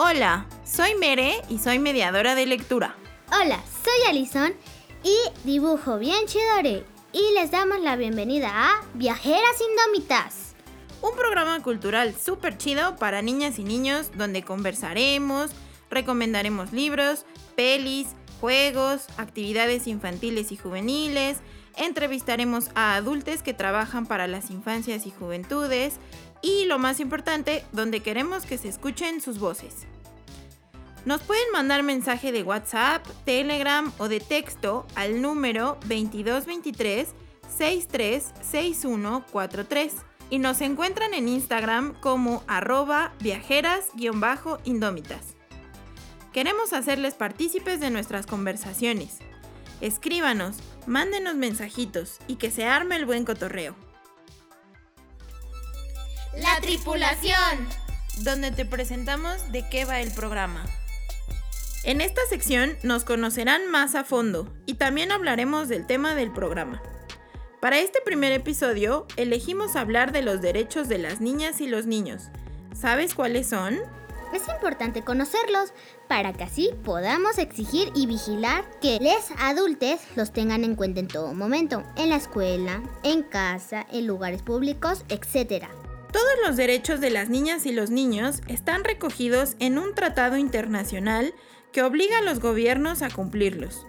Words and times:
Hola, 0.00 0.46
soy 0.64 0.94
Mere 0.94 1.42
y 1.48 1.58
soy 1.58 1.80
mediadora 1.80 2.36
de 2.36 2.46
lectura. 2.46 2.94
Hola, 3.32 3.60
soy 3.82 4.08
Alison 4.08 4.52
y 5.02 5.16
dibujo 5.42 5.98
bien 5.98 6.24
chidore. 6.26 6.84
Y 7.12 7.34
les 7.34 7.50
damos 7.50 7.80
la 7.80 7.96
bienvenida 7.96 8.48
a 8.54 8.84
Viajeras 8.94 9.60
Indómitas. 9.60 10.54
Un 11.02 11.16
programa 11.16 11.60
cultural 11.64 12.14
súper 12.14 12.56
chido 12.58 12.94
para 12.94 13.22
niñas 13.22 13.58
y 13.58 13.64
niños 13.64 14.12
donde 14.14 14.44
conversaremos, 14.44 15.50
recomendaremos 15.90 16.72
libros, 16.72 17.26
pelis, 17.56 18.06
juegos, 18.40 19.06
actividades 19.16 19.88
infantiles 19.88 20.52
y 20.52 20.56
juveniles, 20.56 21.38
entrevistaremos 21.76 22.70
a 22.76 22.94
adultos 22.94 23.42
que 23.42 23.52
trabajan 23.52 24.06
para 24.06 24.28
las 24.28 24.50
infancias 24.50 25.06
y 25.06 25.10
juventudes 25.10 25.94
y 26.42 26.66
lo 26.66 26.78
más 26.78 27.00
importante, 27.00 27.64
donde 27.72 28.00
queremos 28.00 28.46
que 28.46 28.58
se 28.58 28.68
escuchen 28.68 29.20
sus 29.20 29.38
voces. 29.38 29.86
Nos 31.04 31.22
pueden 31.22 31.50
mandar 31.52 31.82
mensaje 31.82 32.32
de 32.32 32.42
WhatsApp, 32.42 33.06
Telegram 33.24 33.92
o 33.98 34.08
de 34.08 34.20
texto 34.20 34.86
al 34.94 35.20
número 35.22 35.78
2223 35.86 37.08
636143 37.56 39.94
y 40.30 40.38
nos 40.38 40.60
encuentran 40.60 41.14
en 41.14 41.28
Instagram 41.28 41.98
como 42.00 42.42
arroba 42.46 43.14
viajeras-indómitas. 43.20 45.34
Queremos 46.32 46.74
hacerles 46.74 47.14
partícipes 47.14 47.80
de 47.80 47.90
nuestras 47.90 48.26
conversaciones. 48.26 49.18
Escríbanos, 49.80 50.58
mándenos 50.86 51.36
mensajitos 51.36 52.18
y 52.26 52.36
que 52.36 52.50
se 52.50 52.66
arme 52.66 52.96
el 52.96 53.06
buen 53.06 53.24
cotorreo. 53.24 53.87
La 56.40 56.60
tripulación. 56.60 57.68
Donde 58.18 58.52
te 58.52 58.64
presentamos 58.64 59.50
de 59.50 59.68
qué 59.68 59.84
va 59.84 60.00
el 60.00 60.12
programa. 60.12 60.64
En 61.82 62.00
esta 62.00 62.20
sección 62.28 62.76
nos 62.84 63.04
conocerán 63.04 63.68
más 63.70 63.96
a 63.96 64.04
fondo 64.04 64.52
y 64.64 64.74
también 64.74 65.10
hablaremos 65.10 65.68
del 65.68 65.86
tema 65.86 66.14
del 66.14 66.30
programa. 66.32 66.80
Para 67.60 67.80
este 67.80 68.00
primer 68.04 68.30
episodio 68.32 69.06
elegimos 69.16 69.74
hablar 69.74 70.12
de 70.12 70.22
los 70.22 70.40
derechos 70.40 70.88
de 70.88 70.98
las 70.98 71.20
niñas 71.20 71.60
y 71.60 71.66
los 71.66 71.86
niños. 71.86 72.24
¿Sabes 72.72 73.14
cuáles 73.14 73.48
son? 73.48 73.78
Es 74.32 74.46
importante 74.46 75.02
conocerlos 75.02 75.72
para 76.06 76.32
que 76.34 76.44
así 76.44 76.70
podamos 76.84 77.38
exigir 77.38 77.90
y 77.96 78.06
vigilar 78.06 78.64
que 78.80 78.98
los 79.00 79.38
adultos 79.40 79.98
los 80.14 80.32
tengan 80.32 80.62
en 80.62 80.76
cuenta 80.76 81.00
en 81.00 81.08
todo 81.08 81.34
momento, 81.34 81.82
en 81.96 82.10
la 82.10 82.16
escuela, 82.16 82.80
en 83.02 83.22
casa, 83.24 83.86
en 83.90 84.06
lugares 84.06 84.42
públicos, 84.42 85.04
etc. 85.08 85.66
Todos 86.12 86.32
los 86.46 86.56
derechos 86.56 87.00
de 87.00 87.10
las 87.10 87.28
niñas 87.28 87.66
y 87.66 87.72
los 87.72 87.90
niños 87.90 88.40
están 88.48 88.82
recogidos 88.82 89.56
en 89.58 89.78
un 89.78 89.94
tratado 89.94 90.38
internacional 90.38 91.34
que 91.70 91.82
obliga 91.82 92.18
a 92.18 92.22
los 92.22 92.40
gobiernos 92.40 93.02
a 93.02 93.10
cumplirlos. 93.10 93.86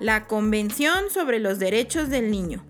La 0.00 0.26
Convención 0.26 1.10
sobre 1.10 1.40
los 1.40 1.58
Derechos 1.58 2.08
del 2.08 2.30
Niño. 2.30 2.64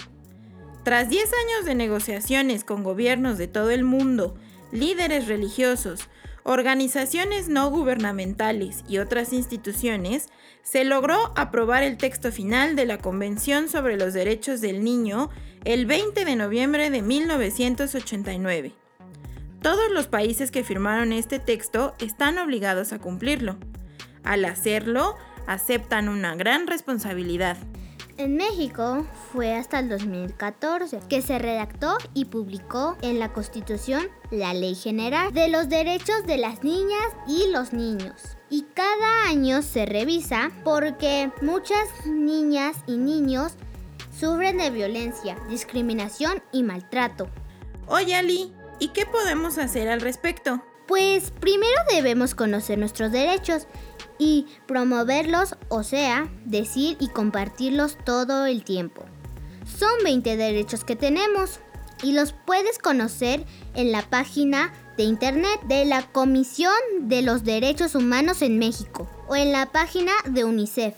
Tras 0.82 1.08
10 1.08 1.24
años 1.24 1.64
de 1.64 1.76
negociaciones 1.76 2.64
con 2.64 2.82
gobiernos 2.82 3.38
de 3.38 3.46
todo 3.46 3.70
el 3.70 3.84
mundo, 3.84 4.34
líderes 4.72 5.28
religiosos, 5.28 6.08
organizaciones 6.42 7.48
no 7.48 7.70
gubernamentales 7.70 8.82
y 8.88 8.98
otras 8.98 9.32
instituciones, 9.32 10.28
se 10.62 10.84
logró 10.84 11.32
aprobar 11.36 11.84
el 11.84 11.98
texto 11.98 12.32
final 12.32 12.74
de 12.74 12.86
la 12.86 12.98
Convención 12.98 13.68
sobre 13.68 13.96
los 13.96 14.12
Derechos 14.12 14.60
del 14.60 14.82
Niño 14.82 15.30
el 15.64 15.86
20 15.86 16.24
de 16.24 16.36
noviembre 16.36 16.90
de 16.90 17.02
1989. 17.02 18.87
Todos 19.62 19.90
los 19.90 20.06
países 20.06 20.50
que 20.50 20.62
firmaron 20.62 21.12
este 21.12 21.38
texto 21.38 21.94
están 21.98 22.38
obligados 22.38 22.92
a 22.92 22.98
cumplirlo. 22.98 23.56
Al 24.22 24.44
hacerlo, 24.44 25.16
aceptan 25.46 26.08
una 26.08 26.36
gran 26.36 26.66
responsabilidad. 26.66 27.56
En 28.18 28.36
México 28.36 29.06
fue 29.32 29.54
hasta 29.54 29.78
el 29.78 29.88
2014 29.88 31.00
que 31.08 31.22
se 31.22 31.38
redactó 31.38 31.96
y 32.14 32.24
publicó 32.24 32.96
en 33.00 33.20
la 33.20 33.32
Constitución 33.32 34.08
la 34.30 34.54
Ley 34.54 34.74
General 34.74 35.32
de 35.32 35.48
los 35.48 35.68
Derechos 35.68 36.26
de 36.26 36.36
las 36.36 36.64
Niñas 36.64 37.06
y 37.28 37.50
los 37.52 37.72
Niños. 37.72 38.36
Y 38.50 38.66
cada 38.74 39.28
año 39.28 39.62
se 39.62 39.86
revisa 39.86 40.50
porque 40.64 41.30
muchas 41.42 42.06
niñas 42.06 42.76
y 42.88 42.96
niños 42.96 43.52
sufren 44.10 44.58
de 44.58 44.70
violencia, 44.70 45.36
discriminación 45.48 46.42
y 46.50 46.64
maltrato. 46.64 47.28
Oye 47.86 48.16
Ali, 48.16 48.52
¿y 48.78 48.88
qué 48.88 49.06
podemos 49.06 49.58
hacer 49.58 49.88
al 49.88 50.00
respecto? 50.00 50.62
Pues 50.86 51.32
primero 51.32 51.80
debemos 51.92 52.34
conocer 52.34 52.78
nuestros 52.78 53.12
derechos 53.12 53.66
y 54.18 54.46
promoverlos, 54.66 55.56
o 55.68 55.82
sea, 55.82 56.30
decir 56.44 56.96
y 56.98 57.08
compartirlos 57.08 57.98
todo 58.04 58.46
el 58.46 58.64
tiempo. 58.64 59.04
Son 59.66 59.90
20 60.02 60.36
derechos 60.36 60.84
que 60.84 60.96
tenemos 60.96 61.60
y 62.02 62.12
los 62.12 62.32
puedes 62.32 62.78
conocer 62.78 63.44
en 63.74 63.92
la 63.92 64.02
página 64.02 64.72
de 64.96 65.04
internet 65.04 65.60
de 65.66 65.84
la 65.84 66.02
Comisión 66.02 66.72
de 67.02 67.22
los 67.22 67.44
Derechos 67.44 67.94
Humanos 67.94 68.42
en 68.42 68.58
México 68.58 69.08
o 69.28 69.36
en 69.36 69.52
la 69.52 69.66
página 69.66 70.12
de 70.26 70.44
UNICEF. 70.44 70.94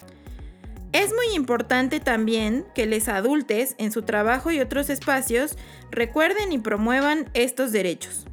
Es 0.92 1.12
muy 1.12 1.34
importante 1.34 2.00
también 2.00 2.64
que 2.74 2.86
los 2.86 3.08
adultos 3.08 3.74
en 3.78 3.92
su 3.92 4.02
trabajo 4.02 4.50
y 4.50 4.60
otros 4.60 4.90
espacios 4.90 5.56
recuerden 5.90 6.52
y 6.52 6.58
promuevan 6.58 7.30
estos 7.34 7.72
derechos. 7.72 8.26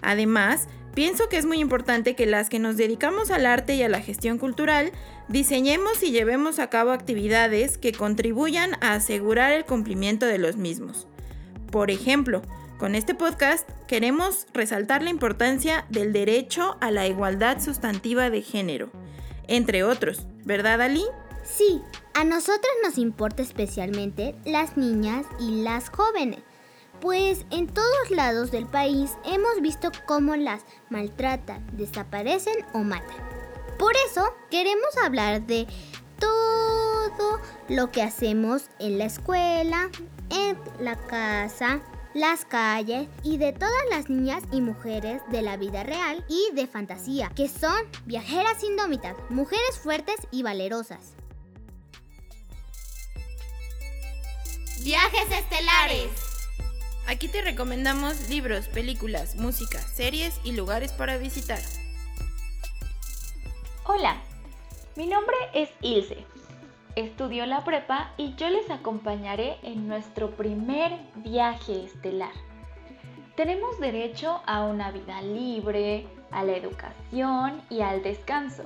Además, 0.00 0.68
Pienso 0.94 1.30
que 1.30 1.38
es 1.38 1.46
muy 1.46 1.58
importante 1.58 2.14
que 2.14 2.26
las 2.26 2.50
que 2.50 2.58
nos 2.58 2.76
dedicamos 2.76 3.30
al 3.30 3.46
arte 3.46 3.74
y 3.74 3.82
a 3.82 3.88
la 3.88 4.02
gestión 4.02 4.36
cultural 4.36 4.92
diseñemos 5.28 6.02
y 6.02 6.10
llevemos 6.10 6.58
a 6.58 6.68
cabo 6.68 6.90
actividades 6.90 7.78
que 7.78 7.92
contribuyan 7.92 8.74
a 8.82 8.92
asegurar 8.92 9.52
el 9.52 9.64
cumplimiento 9.64 10.26
de 10.26 10.36
los 10.36 10.56
mismos. 10.56 11.06
Por 11.70 11.90
ejemplo, 11.90 12.42
con 12.76 12.94
este 12.94 13.14
podcast 13.14 13.66
queremos 13.86 14.46
resaltar 14.52 15.02
la 15.02 15.08
importancia 15.08 15.86
del 15.88 16.12
derecho 16.12 16.76
a 16.82 16.90
la 16.90 17.06
igualdad 17.06 17.62
sustantiva 17.62 18.28
de 18.28 18.42
género, 18.42 18.90
entre 19.48 19.84
otros, 19.84 20.26
¿verdad 20.44 20.82
Ali? 20.82 21.04
Sí, 21.44 21.82
a 22.14 22.24
nosotras 22.24 22.72
nos 22.84 22.98
importa 22.98 23.42
especialmente 23.42 24.34
las 24.44 24.76
niñas 24.76 25.26
y 25.40 25.62
las 25.62 25.90
jóvenes 25.90 26.40
pues 27.02 27.44
en 27.50 27.66
todos 27.66 28.10
lados 28.10 28.52
del 28.52 28.64
país 28.64 29.10
hemos 29.24 29.60
visto 29.60 29.90
cómo 30.06 30.36
las 30.36 30.62
maltratan, 30.88 31.66
desaparecen 31.76 32.64
o 32.74 32.78
matan. 32.78 33.16
Por 33.76 33.92
eso 34.08 34.32
queremos 34.50 34.96
hablar 35.04 35.44
de 35.44 35.66
todo 36.20 37.40
lo 37.68 37.90
que 37.90 38.02
hacemos 38.02 38.70
en 38.78 38.98
la 38.98 39.06
escuela, 39.06 39.90
en 40.30 40.56
la 40.78 40.94
casa, 40.94 41.80
las 42.14 42.44
calles 42.44 43.08
y 43.24 43.38
de 43.38 43.52
todas 43.52 43.82
las 43.90 44.08
niñas 44.08 44.44
y 44.52 44.60
mujeres 44.60 45.22
de 45.32 45.42
la 45.42 45.56
vida 45.56 45.82
real 45.82 46.24
y 46.28 46.54
de 46.54 46.68
fantasía, 46.68 47.32
que 47.34 47.48
son 47.48 47.84
viajeras 48.04 48.62
indómitas, 48.62 49.16
mujeres 49.28 49.76
fuertes 49.82 50.16
y 50.30 50.44
valerosas. 50.44 51.14
Viajes 54.84 55.30
estelares. 55.30 56.10
Aquí 57.06 57.28
te 57.28 57.40
recomendamos 57.40 58.28
libros, 58.28 58.66
películas, 58.66 59.36
música, 59.36 59.78
series 59.78 60.40
y 60.42 60.56
lugares 60.56 60.92
para 60.92 61.18
visitar. 61.18 61.60
Hola, 63.84 64.16
mi 64.96 65.06
nombre 65.06 65.36
es 65.54 65.70
Ilse. 65.82 66.24
Estudio 66.96 67.46
la 67.46 67.62
prepa 67.62 68.12
y 68.16 68.34
yo 68.34 68.48
les 68.50 68.68
acompañaré 68.70 69.56
en 69.62 69.86
nuestro 69.86 70.32
primer 70.32 70.98
viaje 71.14 71.84
estelar. 71.84 72.32
Tenemos 73.36 73.78
derecho 73.78 74.42
a 74.46 74.64
una 74.64 74.90
vida 74.90 75.22
libre, 75.22 76.08
a 76.32 76.42
la 76.42 76.56
educación 76.56 77.62
y 77.70 77.82
al 77.82 78.02
descanso. 78.02 78.64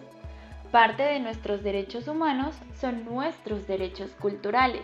Parte 0.73 1.03
de 1.03 1.21
nuestros 1.21 1.63
derechos 1.63 2.09
humanos 2.09 2.55
son 2.81 3.05
nuestros 3.05 3.67
derechos 3.67 4.13
culturales, 4.13 4.83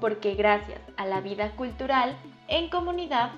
porque 0.00 0.34
gracias 0.34 0.80
a 0.96 1.06
la 1.06 1.20
vida 1.20 1.50
cultural 1.52 2.16
en 2.48 2.70
comunidad 2.70 3.30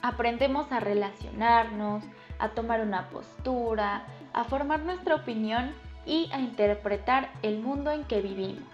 aprendemos 0.00 0.70
a 0.72 0.80
relacionarnos, 0.80 2.02
a 2.38 2.50
tomar 2.50 2.80
una 2.80 3.08
postura, 3.10 4.04
a 4.32 4.44
formar 4.44 4.80
nuestra 4.80 5.16
opinión 5.16 5.72
y 6.06 6.28
a 6.32 6.40
interpretar 6.40 7.30
el 7.42 7.60
mundo 7.60 7.90
en 7.90 8.04
que 8.04 8.20
vivimos. 8.20 8.68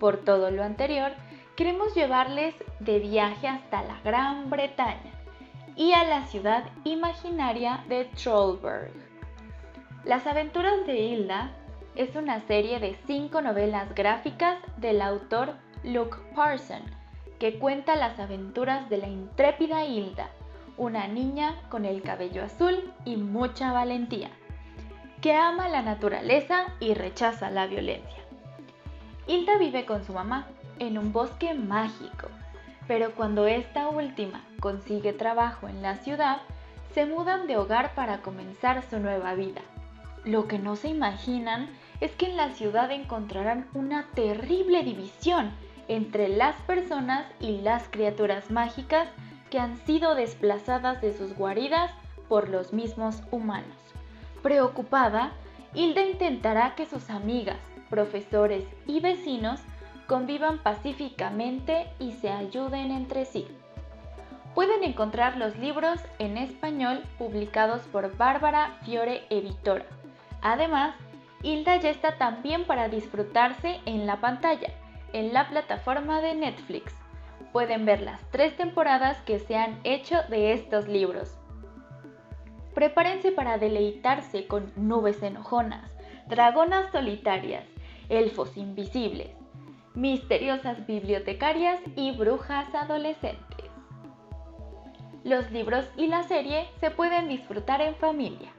Por 0.00 0.18
todo 0.18 0.50
lo 0.50 0.64
anterior, 0.64 1.12
queremos 1.56 1.94
llevarles 1.94 2.54
de 2.80 2.98
viaje 2.98 3.48
hasta 3.48 3.82
la 3.82 4.00
Gran 4.02 4.50
Bretaña 4.50 5.12
y 5.76 5.92
a 5.92 6.04
la 6.04 6.26
ciudad 6.26 6.64
imaginaria 6.84 7.84
de 7.88 8.04
Trollberg. 8.06 8.92
Las 10.04 10.26
aventuras 10.26 10.86
de 10.86 10.98
Hilda 10.98 11.52
es 11.94 12.16
una 12.16 12.40
serie 12.40 12.80
de 12.80 12.96
cinco 13.06 13.42
novelas 13.42 13.94
gráficas 13.94 14.58
del 14.76 15.02
autor 15.02 15.54
Luke 15.84 16.16
Parson, 16.34 16.82
que 17.38 17.58
cuenta 17.58 17.94
las 17.96 18.18
aventuras 18.18 18.88
de 18.90 18.98
la 18.98 19.06
intrépida 19.06 19.84
Hilda, 19.84 20.28
una 20.76 21.06
niña 21.06 21.54
con 21.68 21.84
el 21.84 22.02
cabello 22.02 22.44
azul 22.44 22.92
y 23.04 23.16
mucha 23.16 23.72
valentía. 23.72 24.30
que 25.20 25.34
ama 25.34 25.68
la 25.68 25.82
naturaleza 25.82 26.66
y 26.78 26.94
rechaza 26.94 27.50
la 27.50 27.66
violencia. 27.66 28.22
Hilda 29.26 29.58
vive 29.58 29.84
con 29.84 30.04
su 30.04 30.12
mamá 30.12 30.46
en 30.78 30.96
un 30.96 31.12
bosque 31.12 31.54
mágico, 31.54 32.28
pero 32.86 33.12
cuando 33.16 33.46
esta 33.48 33.88
última 33.88 34.44
consigue 34.60 35.12
trabajo 35.12 35.66
en 35.66 35.82
la 35.82 35.96
ciudad, 35.96 36.38
se 36.94 37.04
mudan 37.04 37.48
de 37.48 37.56
hogar 37.56 37.94
para 37.94 38.18
comenzar 38.18 38.82
su 38.88 39.00
nueva 39.00 39.34
vida. 39.34 39.60
Lo 40.24 40.46
que 40.46 40.58
no 40.58 40.76
se 40.76 40.88
imaginan 40.88 41.68
es 42.00 42.12
que 42.12 42.26
en 42.26 42.36
la 42.36 42.50
ciudad 42.50 42.90
encontrarán 42.92 43.66
una 43.74 44.06
terrible 44.14 44.84
división 44.84 45.50
entre 45.88 46.28
las 46.28 46.54
personas 46.62 47.26
y 47.40 47.58
las 47.62 47.88
criaturas 47.88 48.50
mágicas 48.50 49.08
que 49.50 49.58
han 49.58 49.76
sido 49.78 50.14
desplazadas 50.14 51.00
de 51.00 51.16
sus 51.16 51.34
guaridas 51.34 51.90
por 52.28 52.48
los 52.48 52.72
mismos 52.72 53.22
humanos. 53.30 53.76
Preocupada, 54.42 55.32
Hilda 55.74 56.02
intentará 56.02 56.74
que 56.74 56.86
sus 56.86 57.10
amigas, 57.10 57.58
profesores 57.90 58.64
y 58.86 59.00
vecinos 59.00 59.60
convivan 60.06 60.58
pacíficamente 60.58 61.86
y 61.98 62.12
se 62.12 62.30
ayuden 62.30 62.90
entre 62.90 63.24
sí. 63.24 63.46
Pueden 64.54 64.82
encontrar 64.82 65.36
los 65.36 65.56
libros 65.58 66.00
en 66.18 66.36
español 66.36 67.02
publicados 67.18 67.82
por 67.82 68.16
Bárbara 68.16 68.78
Fiore 68.84 69.24
Editora. 69.30 69.84
Además, 70.42 70.94
Hilda 71.42 71.76
ya 71.76 71.90
está 71.90 72.18
también 72.18 72.64
para 72.64 72.88
disfrutarse 72.88 73.80
en 73.84 74.06
la 74.06 74.20
pantalla, 74.20 74.72
en 75.12 75.32
la 75.32 75.48
plataforma 75.48 76.20
de 76.20 76.34
Netflix. 76.34 76.94
Pueden 77.52 77.84
ver 77.86 78.00
las 78.02 78.20
tres 78.30 78.56
temporadas 78.56 79.20
que 79.22 79.38
se 79.38 79.56
han 79.56 79.80
hecho 79.84 80.16
de 80.28 80.52
estos 80.52 80.86
libros. 80.86 81.38
Prepárense 82.74 83.32
para 83.32 83.58
deleitarse 83.58 84.46
con 84.46 84.72
nubes 84.76 85.22
enojonas, 85.22 85.90
dragonas 86.26 86.92
solitarias, 86.92 87.64
elfos 88.08 88.56
invisibles, 88.56 89.30
misteriosas 89.94 90.86
bibliotecarias 90.86 91.80
y 91.96 92.12
brujas 92.16 92.72
adolescentes. 92.74 93.66
Los 95.24 95.50
libros 95.50 95.84
y 95.96 96.06
la 96.06 96.22
serie 96.22 96.68
se 96.80 96.90
pueden 96.90 97.28
disfrutar 97.28 97.80
en 97.80 97.96
familia. 97.96 98.52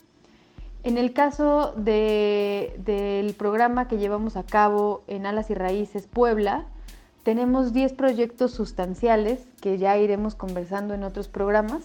En 0.83 0.97
el 0.97 1.13
caso 1.13 1.73
del 1.75 3.33
programa 3.35 3.87
que 3.87 3.97
llevamos 3.97 4.37
a 4.37 4.43
cabo 4.43 5.03
en 5.07 5.25
Alas 5.25 5.49
y 5.49 5.53
Raíces 5.53 6.07
Puebla, 6.07 6.65
tenemos 7.29 7.73
10 7.73 7.93
proyectos 7.93 8.53
sustanciales 8.53 9.45
que 9.61 9.77
ya 9.77 9.95
iremos 9.99 10.33
conversando 10.33 10.95
en 10.95 11.03
otros 11.03 11.27
programas, 11.27 11.83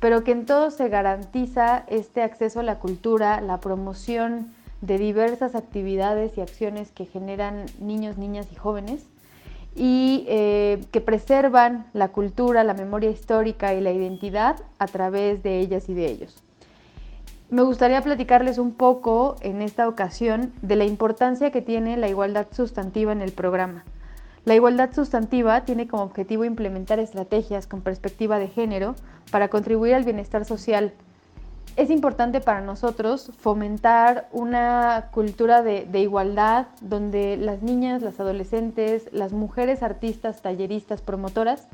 pero 0.00 0.24
que 0.24 0.32
en 0.32 0.46
todos 0.46 0.72
se 0.72 0.88
garantiza 0.88 1.84
este 1.88 2.22
acceso 2.22 2.60
a 2.60 2.62
la 2.62 2.78
cultura, 2.78 3.42
la 3.42 3.60
promoción 3.60 4.50
de 4.80 4.96
diversas 4.96 5.54
actividades 5.54 6.38
y 6.38 6.40
acciones 6.40 6.90
que 6.90 7.04
generan 7.04 7.66
niños, 7.78 8.16
niñas 8.16 8.46
y 8.50 8.54
jóvenes 8.54 9.04
y 9.76 10.24
eh, 10.26 10.82
que 10.90 11.02
preservan 11.02 11.88
la 11.92 12.08
cultura, 12.08 12.64
la 12.64 12.72
memoria 12.72 13.10
histórica 13.10 13.74
y 13.74 13.82
la 13.82 13.92
identidad 13.92 14.56
a 14.78 14.86
través 14.86 15.42
de 15.42 15.58
ellas 15.58 15.90
y 15.90 15.92
de 15.92 16.06
ellos. 16.06 16.42
Me 17.50 17.60
gustaría 17.60 18.00
platicarles 18.00 18.56
un 18.56 18.72
poco 18.72 19.36
en 19.42 19.60
esta 19.60 19.86
ocasión 19.86 20.54
de 20.62 20.76
la 20.76 20.86
importancia 20.86 21.50
que 21.50 21.60
tiene 21.60 21.98
la 21.98 22.08
igualdad 22.08 22.46
sustantiva 22.52 23.12
en 23.12 23.20
el 23.20 23.32
programa. 23.32 23.84
La 24.48 24.54
igualdad 24.54 24.94
sustantiva 24.94 25.66
tiene 25.66 25.86
como 25.88 26.04
objetivo 26.04 26.42
implementar 26.42 26.98
estrategias 27.00 27.66
con 27.66 27.82
perspectiva 27.82 28.38
de 28.38 28.48
género 28.48 28.94
para 29.30 29.48
contribuir 29.48 29.92
al 29.94 30.04
bienestar 30.04 30.46
social 30.46 30.94
es 31.76 31.90
importante 31.90 32.40
para 32.40 32.62
nosotros 32.62 33.30
fomentar 33.40 34.26
una 34.32 35.10
cultura 35.12 35.60
de, 35.60 35.86
igualdad 36.00 36.68
donde 36.80 37.36
las 37.36 37.62
niñas, 37.62 38.00
las 38.00 38.18
adolescentes, 38.20 39.10
las 39.12 39.34
mujeres 39.34 39.82
artistas, 39.82 40.40
talleristas, 40.40 41.02
promotoras 41.02 41.68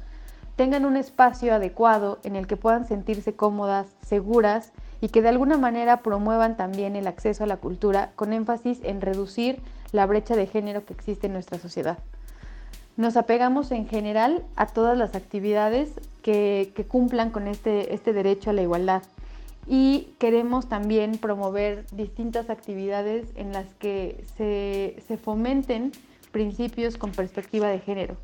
tengan 0.57 0.85
un 0.85 0.97
espacio 0.97 1.55
adecuado 1.55 2.19
en 2.25 2.35
el 2.35 2.49
que 2.49 2.57
puedan 2.57 2.89
sentirse 2.89 3.35
cómodas, 3.35 3.87
seguras 4.05 4.73
y 5.01 5.11
que 5.11 5.23
de 5.23 5.29
alguna 5.29 5.59
manera 5.59 6.03
promuevan 6.03 6.57
también 6.57 6.97
el 6.97 7.07
acceso 7.07 7.45
a 7.45 7.47
la 7.47 7.59
cultura 7.59 8.11
con 8.17 8.33
énfasis 8.33 8.81
en 8.83 9.01
reducir 9.01 9.61
la 9.93 10.07
brecha 10.07 10.35
de 10.35 10.49
género 10.49 10.85
que 10.85 10.93
existe 10.93 11.29
en 11.29 11.35
nuestra 11.35 11.61
sociedad. 11.61 11.99
Nos 12.97 13.17
apegamos 13.17 13.73
en 13.73 13.89
general 13.89 14.45
a 14.57 14.67
todas 14.67 14.97
las 14.97 15.15
actividades 15.15 15.91
que, 16.23 16.73
cumplan 16.89 17.31
con 17.31 17.49
este, 17.49 17.93
este 17.93 18.13
derecho 18.13 18.51
a 18.51 18.53
la 18.53 18.63
igualdad 18.63 19.03
y 19.67 20.09
queremos 20.19 20.69
también 20.69 21.19
promover 21.19 21.87
distintas 21.93 22.51
actividades 22.51 23.27
en 23.37 23.53
las 23.53 23.67
que 23.75 24.25
se, 24.37 25.17
fomenten 25.17 25.93
principios 26.33 26.97
con 26.97 27.13
perspectiva 27.13 27.69
de 27.69 27.79
género, 27.79 28.17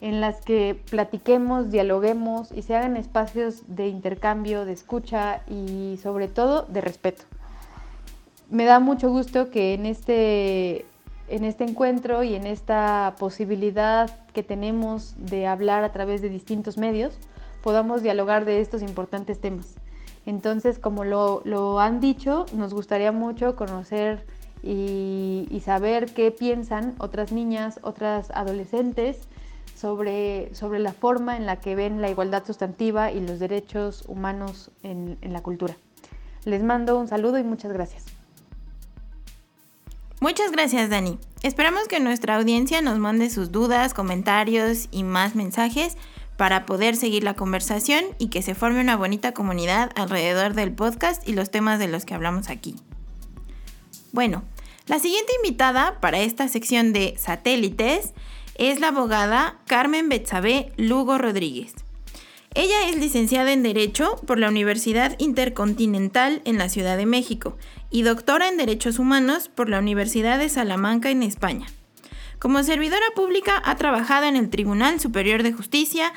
en 0.00 0.20
las 0.20 0.40
que 0.40 0.80
platiquemos, 0.90 1.70
dialoguemos 1.70 2.50
y 2.52 2.62
se 2.62 2.74
hagan 2.74 2.96
espacios 2.96 3.62
de 3.66 3.88
intercambio, 3.88 4.64
de 4.64 4.72
escucha 4.72 5.42
y 5.46 5.98
sobre 6.02 6.28
todo 6.28 6.62
de 6.62 6.80
respeto. 6.80 7.24
Me 8.50 8.64
da 8.64 8.80
mucho 8.80 9.10
gusto 9.10 9.50
que 9.50 9.74
en 9.74 9.84
este, 9.84 10.86
en 11.28 11.44
este 11.44 11.64
encuentro 11.64 12.22
y 12.22 12.34
en 12.34 12.46
esta 12.46 13.14
posibilidad 13.18 14.10
que 14.32 14.42
tenemos 14.42 15.14
de 15.18 15.46
hablar 15.46 15.84
a 15.84 15.92
través 15.92 16.22
de 16.22 16.28
distintos 16.28 16.78
medios, 16.78 17.18
podamos 17.62 18.02
dialogar 18.02 18.44
de 18.44 18.60
estos 18.60 18.82
importantes 18.82 19.40
temas. 19.40 19.74
Entonces, 20.26 20.78
como 20.78 21.04
lo, 21.04 21.80
han 21.80 22.00
dicho, 22.00 22.46
nos 22.52 22.74
gustaría 22.74 23.12
mucho 23.12 23.56
conocer 23.56 24.26
y, 24.62 25.62
saber 25.64 26.12
qué 26.12 26.30
piensan 26.30 26.94
otras 26.98 27.32
niñas, 27.32 27.80
otras 27.82 28.30
adolescentes 28.30 29.28
sobre, 29.74 30.54
sobre 30.54 30.80
la 30.80 30.92
forma 30.92 31.36
en 31.36 31.46
la 31.46 31.56
que 31.56 31.74
ven 31.74 32.00
la 32.00 32.10
igualdad 32.10 32.44
sustantiva 32.46 33.10
y 33.12 33.20
los 33.20 33.38
derechos 33.38 34.04
humanos 34.06 34.70
en, 34.82 35.18
en 35.20 35.32
la 35.32 35.42
cultura. 35.42 35.76
Les 36.44 36.62
mando 36.62 36.98
un 36.98 37.08
saludo 37.08 37.38
y 37.38 37.44
muchas 37.44 37.72
gracias. 37.72 38.17
Muchas 40.20 40.50
gracias, 40.50 40.90
Dani. 40.90 41.16
Esperamos 41.42 41.86
que 41.86 42.00
nuestra 42.00 42.36
audiencia 42.36 42.82
nos 42.82 42.98
mande 42.98 43.30
sus 43.30 43.52
dudas, 43.52 43.94
comentarios 43.94 44.88
y 44.90 45.04
más 45.04 45.36
mensajes 45.36 45.96
para 46.36 46.66
poder 46.66 46.96
seguir 46.96 47.22
la 47.22 47.34
conversación 47.34 48.04
y 48.18 48.28
que 48.28 48.42
se 48.42 48.56
forme 48.56 48.80
una 48.80 48.96
bonita 48.96 49.32
comunidad 49.32 49.90
alrededor 49.94 50.54
del 50.54 50.72
podcast 50.72 51.26
y 51.28 51.34
los 51.34 51.50
temas 51.50 51.78
de 51.78 51.88
los 51.88 52.04
que 52.04 52.14
hablamos 52.14 52.48
aquí. 52.48 52.74
Bueno, 54.12 54.42
la 54.86 54.98
siguiente 54.98 55.32
invitada 55.36 56.00
para 56.00 56.18
esta 56.18 56.48
sección 56.48 56.92
de 56.92 57.14
satélites 57.18 58.12
es 58.56 58.80
la 58.80 58.88
abogada 58.88 59.58
Carmen 59.66 60.08
Betsabe 60.08 60.72
Lugo 60.76 61.18
Rodríguez. 61.18 61.74
Ella 62.54 62.88
es 62.88 62.96
licenciada 62.96 63.52
en 63.52 63.62
Derecho 63.62 64.16
por 64.26 64.38
la 64.38 64.48
Universidad 64.48 65.14
Intercontinental 65.18 66.42
en 66.44 66.58
la 66.58 66.68
Ciudad 66.68 66.96
de 66.96 67.06
México 67.06 67.56
y 67.90 68.02
doctora 68.02 68.48
en 68.48 68.56
Derechos 68.56 68.98
Humanos 68.98 69.48
por 69.48 69.68
la 69.68 69.78
Universidad 69.78 70.38
de 70.38 70.48
Salamanca 70.48 71.10
en 71.10 71.22
España. 71.22 71.66
Como 72.38 72.62
servidora 72.62 73.06
pública 73.14 73.60
ha 73.64 73.76
trabajado 73.76 74.26
en 74.26 74.36
el 74.36 74.48
Tribunal 74.48 75.00
Superior 75.00 75.42
de 75.42 75.52
Justicia, 75.52 76.12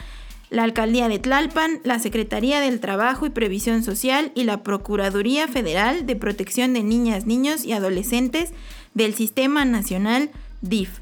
la 0.50 0.64
Alcaldía 0.64 1.08
de 1.08 1.18
Tlalpan, 1.18 1.80
la 1.84 1.98
Secretaría 1.98 2.60
del 2.60 2.80
Trabajo 2.80 3.26
y 3.26 3.30
Previsión 3.30 3.84
Social 3.84 4.32
y 4.36 4.44
la 4.44 4.64
Procuraduría 4.64 5.48
Federal 5.48 6.06
de 6.06 6.16
Protección 6.16 6.74
de 6.74 6.84
Niñas, 6.84 7.26
Niños 7.26 7.66
y 7.66 7.72
Adolescentes 7.72 8.52
del 8.94 9.16
Sistema 9.16 9.66
Nacional 9.66 10.30
DIF. 10.62 11.00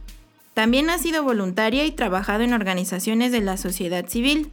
También 0.54 0.90
ha 0.90 0.98
sido 0.98 1.24
voluntaria 1.24 1.86
y 1.86 1.92
trabajado 1.92 2.44
en 2.44 2.54
organizaciones 2.54 3.32
de 3.32 3.42
la 3.42 3.58
sociedad 3.58 4.08
civil. 4.08 4.52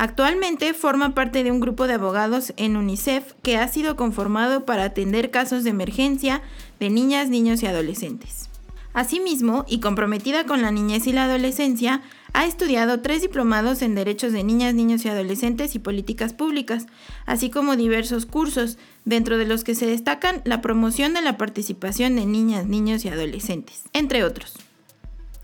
Actualmente 0.00 0.72
forma 0.72 1.14
parte 1.14 1.44
de 1.44 1.50
un 1.50 1.60
grupo 1.60 1.86
de 1.86 1.92
abogados 1.92 2.54
en 2.56 2.78
UNICEF 2.78 3.34
que 3.42 3.58
ha 3.58 3.68
sido 3.68 3.96
conformado 3.96 4.64
para 4.64 4.84
atender 4.84 5.30
casos 5.30 5.62
de 5.62 5.68
emergencia 5.68 6.40
de 6.78 6.88
niñas, 6.88 7.28
niños 7.28 7.62
y 7.62 7.66
adolescentes. 7.66 8.48
Asimismo, 8.94 9.66
y 9.68 9.80
comprometida 9.80 10.46
con 10.46 10.62
la 10.62 10.70
niñez 10.70 11.06
y 11.06 11.12
la 11.12 11.24
adolescencia, 11.24 12.00
ha 12.32 12.46
estudiado 12.46 13.02
tres 13.02 13.20
diplomados 13.20 13.82
en 13.82 13.94
Derechos 13.94 14.32
de 14.32 14.42
Niñas, 14.42 14.72
Niños 14.72 15.04
y 15.04 15.10
Adolescentes 15.10 15.74
y 15.74 15.80
Políticas 15.80 16.32
Públicas, 16.32 16.86
así 17.26 17.50
como 17.50 17.76
diversos 17.76 18.24
cursos, 18.24 18.78
dentro 19.04 19.36
de 19.36 19.44
los 19.44 19.64
que 19.64 19.74
se 19.74 19.84
destacan 19.84 20.40
la 20.46 20.62
promoción 20.62 21.12
de 21.12 21.20
la 21.20 21.36
participación 21.36 22.16
de 22.16 22.24
niñas, 22.24 22.64
niños 22.64 23.04
y 23.04 23.10
adolescentes, 23.10 23.82
entre 23.92 24.24
otros. 24.24 24.54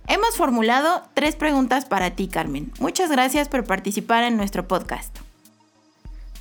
Hemos 0.09 0.37
formulado 0.37 1.03
tres 1.15 1.35
preguntas 1.35 1.85
para 1.85 2.15
ti, 2.15 2.29
Carmen. 2.29 2.73
Muchas 2.79 3.11
gracias 3.11 3.49
por 3.49 3.65
participar 3.65 4.23
en 4.23 4.37
nuestro 4.37 4.69
podcast. 4.69 5.17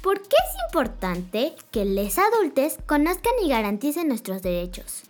¿Por 0.03 0.21
qué 0.21 0.35
es 0.35 0.63
importante 0.67 1.53
que 1.71 1.83
los 1.83 2.19
adultos 2.19 2.75
conozcan 2.85 3.33
y 3.43 3.49
garanticen 3.49 4.07
nuestros 4.07 4.43
derechos? 4.43 5.03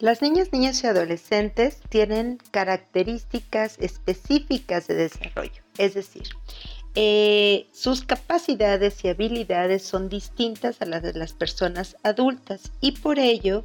Las 0.00 0.22
niñas, 0.22 0.52
niños 0.52 0.82
y 0.82 0.88
adolescentes 0.88 1.78
tienen 1.88 2.38
características 2.50 3.76
específicas 3.78 4.88
de 4.88 4.94
desarrollo, 4.94 5.62
es 5.78 5.94
decir, 5.94 6.24
eh, 6.96 7.68
sus 7.72 8.04
capacidades 8.04 9.04
y 9.04 9.08
habilidades 9.08 9.84
son 9.84 10.08
distintas 10.08 10.82
a 10.82 10.86
las 10.86 11.02
de 11.02 11.12
las 11.12 11.32
personas 11.32 11.96
adultas 12.02 12.72
y 12.80 12.92
por 12.92 13.20
ello 13.20 13.64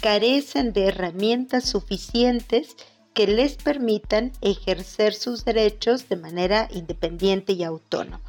carecen 0.00 0.72
de 0.72 0.88
herramientas 0.88 1.64
suficientes 1.64 2.76
que 3.14 3.26
les 3.26 3.56
permitan 3.56 4.32
ejercer 4.40 5.14
sus 5.14 5.44
derechos 5.44 6.08
de 6.08 6.16
manera 6.16 6.68
independiente 6.70 7.52
y 7.52 7.64
autónoma. 7.64 8.20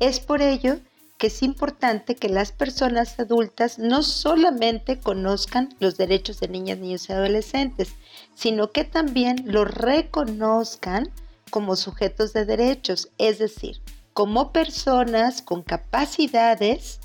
Es 0.00 0.20
por 0.20 0.42
ello 0.42 0.78
que 1.18 1.26
es 1.26 1.42
importante 1.42 2.14
que 2.14 2.28
las 2.28 2.52
personas 2.52 3.18
adultas 3.18 3.78
no 3.78 4.04
solamente 4.04 5.00
conozcan 5.00 5.74
los 5.80 5.96
derechos 5.96 6.38
de 6.38 6.48
niñas, 6.48 6.78
niños 6.78 7.08
y 7.08 7.12
adolescentes, 7.12 7.94
sino 8.36 8.70
que 8.70 8.84
también 8.84 9.42
los 9.46 9.68
reconozcan 9.68 11.10
como 11.50 11.74
sujetos 11.74 12.32
de 12.32 12.44
derechos, 12.44 13.08
es 13.18 13.38
decir, 13.38 13.80
como 14.12 14.52
personas 14.52 15.42
con 15.42 15.62
capacidades, 15.62 17.00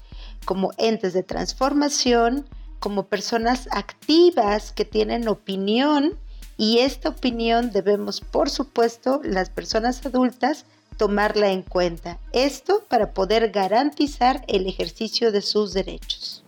como 0.46 0.72
entes 0.78 1.14
de 1.14 1.24
transformación, 1.24 2.48
como 2.80 3.08
personas 3.08 3.68
activas 3.72 4.72
que 4.74 4.86
tienen 4.86 5.28
opinión 5.28 6.20
y 6.64 6.80
esta 6.80 7.10
opinión 7.10 7.72
debemos, 7.72 8.22
por 8.22 8.50
supuesto, 8.50 9.20
las 9.22 9.50
personas 9.50 10.06
adultas, 10.06 10.64
tomarla 10.98 11.52
en 11.52 11.62
cuenta. 11.62 12.20
Esto 12.32 12.86
para 12.88 13.12
poder 13.12 13.52
garantizar 13.52 14.46
el 14.48 14.66
ejercicio 14.66 15.34
de 15.34 15.42
sus 15.42 15.74
derechos. 15.74 16.42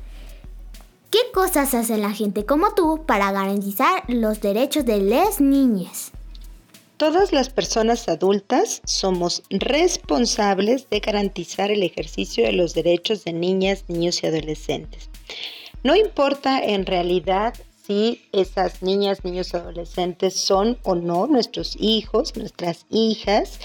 ¿Qué 1.12 1.20
cosas 1.34 1.74
hace 1.74 1.98
la 1.98 2.12
gente 2.12 2.46
como 2.46 2.74
tú 2.74 3.04
para 3.06 3.34
garantizar 3.34 4.04
los 4.08 4.40
derechos 4.40 4.86
de 4.86 5.02
las 5.02 5.42
niñas? 5.42 6.12
Todas 6.96 7.34
las 7.34 7.50
personas 7.50 8.08
adultas 8.08 8.82
somos 8.86 9.44
responsables 9.50 10.90
de 10.90 11.02
garantizar 11.02 11.72
el 11.72 11.84
ejercicio 11.84 12.46
de 12.46 12.54
los 12.54 12.74
derechos 12.74 13.26
de 13.26 13.34
niñas, 13.34 13.84
niños 13.90 14.24
y 14.24 14.28
adolescentes. 14.28 15.10
No 15.84 15.94
importa 15.94 16.64
en 16.64 16.86
realidad 16.86 17.54
si 17.86 18.22
esas 18.32 18.82
niñas, 18.82 19.24
niños, 19.24 19.54
adolescentes 19.54 20.36
son 20.36 20.78
o 20.84 20.96
no 20.96 21.28
nuestros 21.28 21.76
hijos, 21.80 22.36
nuestras 22.36 22.86
hijas, 22.90 23.60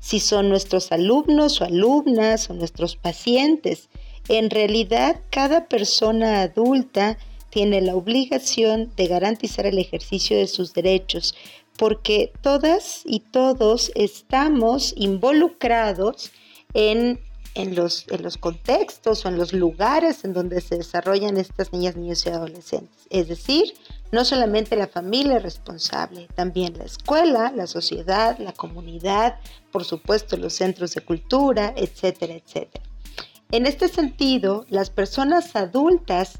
si 0.00 0.20
son 0.20 0.48
nuestros 0.48 0.92
alumnos 0.92 1.60
o 1.60 1.64
alumnas 1.64 2.48
o 2.48 2.54
nuestros 2.54 2.96
pacientes. 2.96 3.88
En 4.28 4.50
realidad, 4.50 5.20
cada 5.30 5.68
persona 5.68 6.40
adulta 6.42 7.18
tiene 7.50 7.80
la 7.80 7.94
obligación 7.94 8.92
de 8.96 9.06
garantizar 9.06 9.66
el 9.66 9.78
ejercicio 9.78 10.36
de 10.36 10.48
sus 10.48 10.74
derechos, 10.74 11.34
porque 11.78 12.32
todas 12.40 13.02
y 13.04 13.20
todos 13.20 13.92
estamos 13.94 14.94
involucrados 14.96 16.32
en 16.74 17.20
en 17.56 17.74
los, 17.74 18.06
en 18.08 18.22
los 18.22 18.36
contextos 18.36 19.24
o 19.24 19.28
en 19.28 19.38
los 19.38 19.52
lugares 19.52 20.24
en 20.24 20.34
donde 20.34 20.60
se 20.60 20.76
desarrollan 20.76 21.38
estas 21.38 21.72
niñas, 21.72 21.96
niños 21.96 22.24
y 22.26 22.28
adolescentes. 22.28 23.06
Es 23.10 23.28
decir, 23.28 23.72
no 24.12 24.24
solamente 24.24 24.76
la 24.76 24.86
familia 24.86 25.38
es 25.38 25.42
responsable, 25.42 26.28
también 26.34 26.76
la 26.76 26.84
escuela, 26.84 27.50
la 27.56 27.66
sociedad, 27.66 28.38
la 28.38 28.52
comunidad, 28.52 29.36
por 29.72 29.84
supuesto 29.84 30.36
los 30.36 30.52
centros 30.52 30.94
de 30.94 31.00
cultura, 31.00 31.72
etcétera, 31.76 32.34
etcétera. 32.34 32.84
En 33.50 33.64
este 33.64 33.88
sentido, 33.88 34.66
las 34.68 34.90
personas 34.90 35.56
adultas 35.56 36.38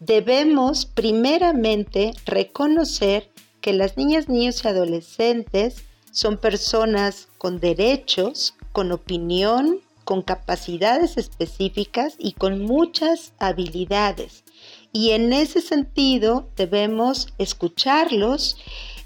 debemos 0.00 0.86
primeramente 0.86 2.12
reconocer 2.26 3.30
que 3.60 3.72
las 3.72 3.96
niñas, 3.96 4.28
niños 4.28 4.62
y 4.64 4.68
adolescentes 4.68 5.84
son 6.10 6.36
personas 6.36 7.28
con 7.38 7.58
derechos, 7.58 8.54
con 8.72 8.92
opinión, 8.92 9.80
con 10.08 10.22
capacidades 10.22 11.18
específicas 11.18 12.14
y 12.16 12.32
con 12.32 12.64
muchas 12.64 13.34
habilidades. 13.38 14.42
Y 14.90 15.10
en 15.10 15.34
ese 15.34 15.60
sentido 15.60 16.48
debemos 16.56 17.28
escucharlos, 17.36 18.56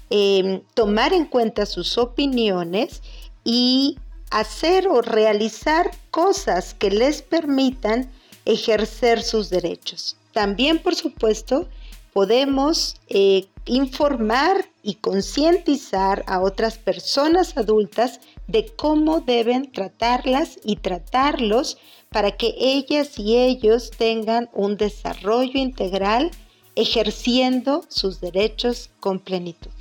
em, 0.09 0.61
tomar 0.73 1.11
en 1.11 1.25
cuenta 1.25 1.65
sus 1.65 1.97
opiniones 1.97 3.01
y 3.43 3.97
hacer 4.31 4.87
o 4.87 5.01
realizar 5.01 5.91
cosas 6.09 6.73
que 6.73 6.89
les 6.89 7.21
permitan 7.21 8.09
ejercer 8.45 9.23
sus 9.23 9.49
derechos. 9.49 10.15
También, 10.31 10.79
por 10.79 10.95
supuesto, 10.95 11.67
podemos 12.13 12.95
eh, 13.09 13.47
informar 13.65 14.69
y 14.83 14.95
concientizar 14.95 16.23
a 16.27 16.39
otras 16.39 16.77
personas 16.77 17.57
adultas 17.57 18.21
de 18.47 18.65
cómo 18.75 19.21
deben 19.21 19.71
tratarlas 19.71 20.59
y 20.63 20.77
tratarlos 20.77 21.77
para 22.09 22.31
que 22.31 22.53
ellas 22.59 23.17
y 23.17 23.37
ellos 23.37 23.91
tengan 23.91 24.49
un 24.53 24.77
desarrollo 24.77 25.59
integral 25.59 26.31
ejerciendo 26.75 27.83
sus 27.89 28.21
derechos 28.21 28.89
con 28.99 29.19
plenitud. 29.19 29.71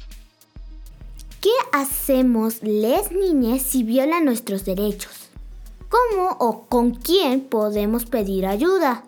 ¿Qué 1.40 1.50
hacemos 1.72 2.62
las 2.62 3.10
niñas 3.10 3.62
si 3.62 3.82
violan 3.82 4.24
nuestros 4.24 4.64
derechos? 4.64 5.28
¿Cómo 5.88 6.36
o 6.38 6.66
con 6.68 6.92
quién 6.92 7.40
podemos 7.40 8.06
pedir 8.06 8.46
ayuda? 8.46 9.04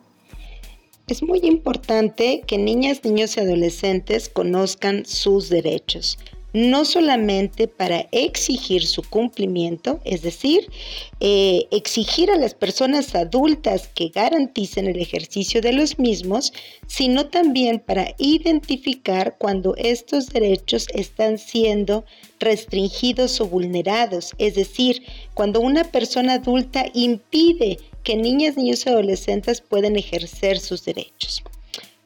Es 1.07 1.23
muy 1.23 1.39
importante 1.43 2.43
que 2.47 2.59
niñas, 2.59 3.05
niños 3.05 3.37
y 3.37 3.41
adolescentes 3.41 4.29
conozcan 4.29 5.05
sus 5.07 5.49
derechos. 5.49 6.19
No 6.55 6.85
solamente 6.85 7.67
para 7.67 8.07
exigir 8.13 8.87
su 8.87 9.03
cumplimiento, 9.03 10.01
es 10.05 10.23
decir, 10.23 10.71
eh, 11.19 11.67
exigir 11.73 12.31
a 12.31 12.39
las 12.39 12.55
personas 12.55 13.13
adultas 13.17 13.89
que 13.89 14.09
garanticen 14.09 14.87
el 14.87 15.01
ejercicio 15.01 15.61
de 15.61 15.73
los 15.73 15.99
mismos, 15.99 16.53
sino 16.87 17.27
también 17.27 17.81
para 17.81 18.15
identificar 18.19 19.37
cuando 19.37 19.75
estos 19.77 20.29
derechos 20.29 20.87
están 20.95 21.39
siendo 21.39 22.05
restringidos 22.39 23.41
o 23.41 23.47
vulnerados, 23.47 24.33
es 24.39 24.55
decir, 24.55 25.03
cuando 25.35 25.61
una 25.61 25.83
persona 25.83 26.35
adulta 26.35 26.87
impide 26.95 27.79
que 28.05 28.15
niñas, 28.15 28.57
niños 28.57 28.87
y 28.87 28.91
adolescentes 28.91 29.61
puedan 29.61 29.97
ejercer 29.97 30.61
sus 30.61 30.85
derechos. 30.85 31.43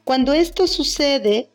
Cuando 0.04 0.32
esto 0.32 0.66
sucede, 0.66 1.48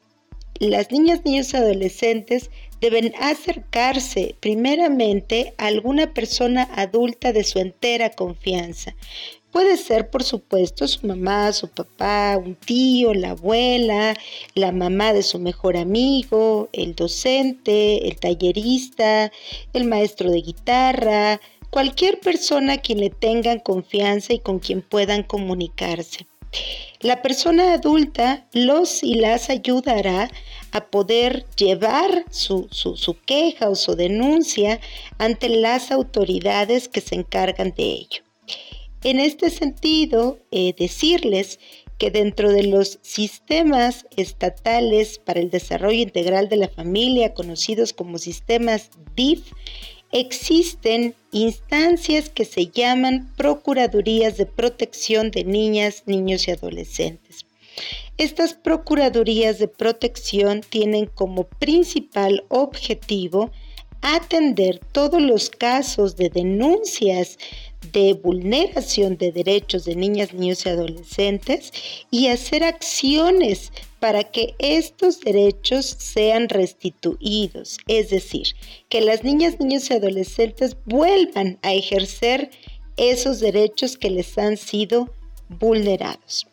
las 0.60 0.92
niñas, 0.92 1.22
niños 1.26 1.54
y 1.54 1.58
adolescentes 1.58 2.52
deben 2.84 3.14
acercarse 3.18 4.36
primeramente 4.42 5.54
a 5.58 5.68
alguna 5.68 6.14
persona 6.14 6.68
adulta 6.76 7.32
de 7.32 7.46
su 7.46 7.60
entera 7.60 8.10
confianza. 8.10 8.94
Puede 9.54 9.78
ser, 9.78 10.10
por 10.10 10.24
supuesto, 10.24 10.86
su 10.90 11.08
mamá, 11.08 11.54
su 11.54 11.70
papá, 11.70 12.38
un 12.38 12.56
tío, 12.56 13.14
la 13.14 13.30
abuela, 13.30 14.18
la 14.54 14.74
mamá 14.74 15.14
de 15.14 15.24
su 15.24 15.40
mejor 15.40 15.78
amigo, 15.78 16.68
el 16.74 16.94
docente, 16.94 18.06
el 18.06 18.20
tallerista, 18.20 19.32
el 19.72 19.86
maestro 19.86 20.30
de 20.30 20.42
guitarra, 20.42 21.40
cualquier 21.70 22.20
persona 22.20 22.74
a 22.74 22.82
quien 22.82 23.00
le 23.00 23.12
tengan 23.12 23.60
confianza 23.60 24.34
y 24.34 24.40
con 24.40 24.60
quien 24.60 24.82
puedan 24.82 25.24
comunicarse. 25.24 26.28
La 27.00 27.22
persona 27.22 27.74
adulta 27.74 28.46
los 28.54 29.04
y 29.04 29.16
las 29.16 29.50
ayudará 29.50 30.30
a 30.74 30.88
poder 30.88 31.46
llevar 31.56 32.26
su, 32.32 32.68
queja 33.26 33.70
o 33.70 33.76
su 33.76 33.96
denuncia 33.96 34.80
ante 35.20 35.48
las 35.48 35.92
autoridades 35.92 36.88
que 36.90 37.00
se 37.00 37.16
encargan 37.16 37.74
de 37.78 37.84
ello. 37.84 38.24
En 39.04 39.20
este 39.20 39.52
sentido, 39.52 40.40
eh, 40.52 40.74
decirles 40.78 41.60
que 42.00 42.10
dentro 42.10 42.52
de 42.52 42.64
los 42.64 43.00
sistemas 43.04 44.08
estatales 44.18 45.20
para 45.20 45.40
el 45.40 45.52
desarrollo 45.52 46.02
integral 46.02 46.50
de 46.50 46.58
la 46.58 46.70
familia, 46.70 47.36
conocidos 47.36 47.94
como 47.94 48.18
sistemas 48.18 48.90
DIF, 49.16 49.52
existen 50.12 51.14
instancias 51.32 52.30
que 52.30 52.46
se 52.46 52.68
llaman 52.68 53.32
Procuradurías 53.36 54.38
de 54.38 54.48
Protección 54.48 55.30
de 55.30 55.44
Niñas, 55.44 56.04
Niños 56.08 56.48
y 56.48 56.52
Adolescentes. 56.52 57.46
Estas 58.18 58.54
Procuradurías 58.54 59.58
de 59.58 59.68
Protección 59.68 60.62
tienen 60.62 61.08
como 61.08 61.46
principal 61.46 62.46
objetivo 62.50 63.50
atender 64.02 64.80
todos 64.92 65.20
los 65.20 65.50
casos 65.50 66.16
de 66.16 66.30
denuncias 66.30 67.40
de 67.92 68.14
vulneración 68.14 69.18
de 69.18 69.32
derechos 69.32 69.86
de 69.86 69.96
niñas, 69.96 70.32
niños 70.32 70.64
y 70.66 70.70
adolescentes 70.70 71.72
y 72.12 72.28
hacer 72.28 72.64
acciones 72.64 73.72
para 74.00 74.24
que 74.24 74.54
estos 74.60 75.20
derechos 75.22 75.86
sean 75.86 76.50
restituidos, 76.50 77.80
es 77.88 78.12
decir, 78.12 78.48
que 78.90 79.02
las 79.02 79.24
niñas, 79.24 79.60
niños 79.60 79.90
y 79.90 79.94
adolescentes 79.96 80.78
vuelvan 80.86 81.58
a 81.64 81.74
ejercer 81.74 82.52
esos 82.96 83.40
derechos 83.40 83.98
que 83.98 84.12
les 84.12 84.38
han 84.38 84.58
sido 84.58 85.12
vulnerados. 85.50 86.46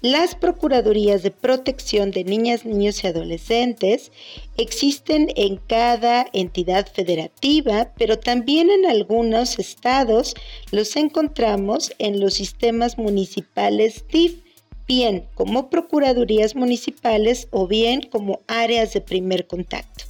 Las 0.00 0.36
Procuradurías 0.36 1.24
de 1.24 1.32
Protección 1.32 2.12
de 2.12 2.22
Niñas, 2.22 2.64
Niños 2.64 3.02
y 3.02 3.08
Adolescentes 3.08 4.12
existen 4.56 5.32
en 5.34 5.56
cada 5.56 6.26
entidad 6.32 6.86
federativa, 6.86 7.92
pero 7.96 8.18
también 8.18 8.70
en 8.70 8.86
algunos 8.86 9.58
estados 9.58 10.34
los 10.70 10.94
encontramos 10.94 11.92
en 11.98 12.20
los 12.20 12.34
sistemas 12.34 12.96
municipales 12.96 14.04
DIF, 14.08 14.40
bien 14.86 15.26
como 15.34 15.68
Procuradurías 15.68 16.54
Municipales 16.54 17.48
o 17.50 17.66
bien 17.66 18.02
como 18.02 18.40
áreas 18.46 18.92
de 18.92 19.00
primer 19.00 19.48
contacto. 19.48 20.04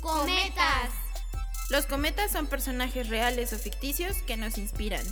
Cometas. 0.00 0.90
Los 1.68 1.84
cometas 1.84 2.32
son 2.32 2.46
personajes 2.46 3.10
reales 3.10 3.52
o 3.52 3.58
ficticios 3.58 4.16
que 4.22 4.38
nos 4.38 4.56
inspiran. 4.56 5.04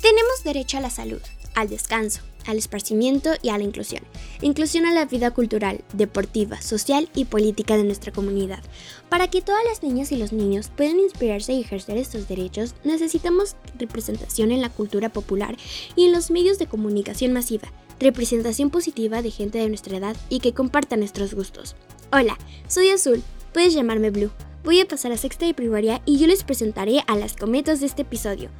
Tenemos 0.00 0.44
derecho 0.44 0.78
a 0.78 0.80
la 0.80 0.90
salud, 0.90 1.20
al 1.54 1.68
descanso, 1.68 2.20
al 2.46 2.56
esparcimiento 2.56 3.30
y 3.42 3.50
a 3.50 3.58
la 3.58 3.64
inclusión. 3.64 4.02
Inclusión 4.40 4.86
a 4.86 4.92
la 4.92 5.04
vida 5.04 5.32
cultural, 5.32 5.84
deportiva, 5.92 6.60
social 6.62 7.08
y 7.14 7.24
política 7.24 7.76
de 7.76 7.84
nuestra 7.84 8.12
comunidad. 8.12 8.62
Para 9.08 9.28
que 9.28 9.42
todas 9.42 9.64
las 9.64 9.82
niñas 9.82 10.12
y 10.12 10.16
los 10.16 10.32
niños 10.32 10.70
puedan 10.74 11.00
inspirarse 11.00 11.52
y 11.52 11.60
ejercer 11.60 11.98
estos 11.98 12.28
derechos, 12.28 12.74
necesitamos 12.84 13.56
representación 13.78 14.52
en 14.52 14.60
la 14.60 14.70
cultura 14.70 15.08
popular 15.08 15.56
y 15.96 16.06
en 16.06 16.12
los 16.12 16.30
medios 16.30 16.58
de 16.58 16.66
comunicación 16.66 17.32
masiva, 17.32 17.72
representación 17.98 18.70
positiva 18.70 19.20
de 19.20 19.30
gente 19.30 19.58
de 19.58 19.68
nuestra 19.68 19.96
edad 19.96 20.16
y 20.28 20.40
que 20.40 20.54
comparta 20.54 20.96
nuestros 20.96 21.34
gustos. 21.34 21.76
Hola, 22.12 22.38
soy 22.68 22.88
Azul, 22.88 23.22
puedes 23.52 23.74
llamarme 23.74 24.10
Blue 24.10 24.30
voy 24.64 24.80
a 24.80 24.86
pasar 24.86 25.12
a 25.12 25.16
sexta 25.16 25.46
de 25.46 25.54
primaria 25.54 26.02
y 26.04 26.18
yo 26.18 26.26
les 26.26 26.44
presentaré 26.44 27.02
a 27.06 27.16
las 27.16 27.36
cometas 27.36 27.80
de 27.80 27.86
este 27.86 28.02
episodio. 28.02 28.50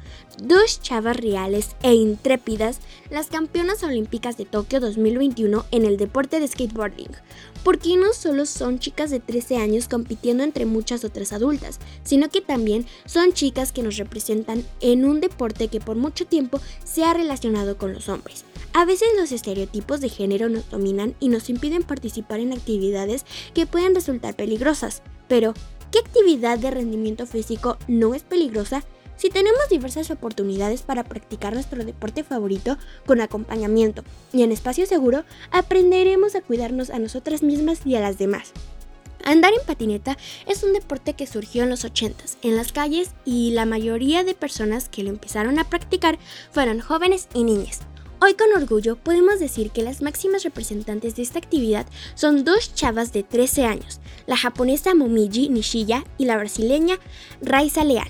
Dos 0.41 0.81
chavas 0.81 1.17
reales 1.17 1.75
e 1.83 1.93
intrépidas, 1.93 2.79
las 3.09 3.27
campeonas 3.27 3.83
olímpicas 3.83 4.37
de 4.37 4.45
Tokio 4.45 4.79
2021 4.79 5.65
en 5.71 5.85
el 5.85 5.97
deporte 5.97 6.39
de 6.39 6.47
skateboarding. 6.47 7.11
Porque 7.63 7.97
no 7.97 8.13
solo 8.13 8.45
son 8.45 8.79
chicas 8.79 9.09
de 9.09 9.19
13 9.19 9.57
años 9.57 9.87
compitiendo 9.87 10.43
entre 10.43 10.65
muchas 10.65 11.03
otras 11.03 11.33
adultas, 11.33 11.79
sino 12.03 12.29
que 12.29 12.41
también 12.41 12.85
son 13.05 13.33
chicas 13.33 13.71
que 13.71 13.83
nos 13.83 13.97
representan 13.97 14.65
en 14.79 15.05
un 15.05 15.19
deporte 15.19 15.67
que 15.67 15.79
por 15.79 15.97
mucho 15.97 16.25
tiempo 16.25 16.59
se 16.83 17.03
ha 17.03 17.13
relacionado 17.13 17.77
con 17.77 17.93
los 17.93 18.07
hombres. 18.07 18.45
A 18.73 18.85
veces 18.85 19.09
los 19.17 19.31
estereotipos 19.31 19.99
de 19.99 20.09
género 20.09 20.47
nos 20.47 20.69
dominan 20.69 21.15
y 21.19 21.29
nos 21.29 21.49
impiden 21.49 21.83
participar 21.83 22.39
en 22.39 22.53
actividades 22.53 23.25
que 23.53 23.65
pueden 23.65 23.95
resultar 23.95 24.35
peligrosas, 24.35 25.01
pero 25.27 25.53
¿Qué 25.91 25.99
actividad 25.99 26.59
de 26.59 26.71
rendimiento 26.71 27.25
físico 27.25 27.77
no 27.87 28.13
es 28.13 28.23
peligrosa 28.23 28.83
si 29.19 29.29
tenemos 29.29 29.67
diversas 29.69 30.11
oportunidades 30.11 30.81
para 30.81 31.03
practicar 31.03 31.53
nuestro 31.53 31.83
deporte 31.83 32.23
favorito 32.23 32.77
con 33.05 33.19
acompañamiento 33.19 34.03
y 34.31 34.43
en 34.43 34.53
espacio 34.53 34.85
seguro, 34.85 35.25
aprenderemos 35.51 36.35
a 36.35 36.41
cuidarnos 36.41 36.89
a 36.89 36.99
nosotras 36.99 37.43
mismas 37.43 37.85
y 37.85 37.95
a 37.95 37.99
las 37.99 38.17
demás. 38.17 38.53
Andar 39.25 39.51
en 39.51 39.65
patineta 39.65 40.17
es 40.47 40.63
un 40.63 40.71
deporte 40.71 41.15
que 41.15 41.27
surgió 41.27 41.63
en 41.63 41.69
los 41.69 41.83
80s 41.83 42.37
en 42.43 42.55
las 42.55 42.71
calles 42.71 43.11
y 43.25 43.51
la 43.51 43.65
mayoría 43.65 44.23
de 44.23 44.35
personas 44.35 44.87
que 44.87 45.03
lo 45.03 45.09
empezaron 45.09 45.59
a 45.59 45.69
practicar 45.69 46.17
fueron 46.51 46.79
jóvenes 46.79 47.27
y 47.33 47.43
niñas. 47.43 47.81
Hoy 48.21 48.33
con 48.33 48.51
orgullo 48.51 48.97
podemos 48.97 49.39
decir 49.39 49.71
que 49.71 49.81
las 49.81 50.01
máximas 50.01 50.43
representantes 50.43 51.15
de 51.15 51.21
esta 51.21 51.39
actividad 51.39 51.85
son 52.15 52.43
dos 52.43 52.75
chavas 52.75 53.13
de 53.13 53.23
13 53.23 53.63
años, 53.63 54.01
la 54.27 54.35
japonesa 54.35 54.93
Momiji 54.93 55.47
Nishiya 55.47 56.03
y 56.17 56.25
la 56.25 56.35
brasileña 56.35 56.99
Raisa 57.41 57.85
Leal. 57.85 58.09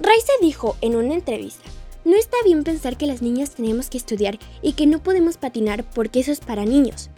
Raisa 0.00 0.32
dijo 0.42 0.76
en 0.80 0.96
una 0.96 1.14
entrevista, 1.14 1.62
no 2.04 2.16
está 2.16 2.36
bien 2.44 2.64
pensar 2.64 2.96
que 2.96 3.06
las 3.06 3.22
niñas 3.22 3.54
tenemos 3.54 3.88
que 3.88 3.98
estudiar 3.98 4.36
y 4.62 4.72
que 4.72 4.88
no 4.88 5.00
podemos 5.00 5.36
patinar 5.36 5.84
porque 5.84 6.18
eso 6.18 6.32
es 6.32 6.40
para 6.40 6.64
niños. 6.64 7.08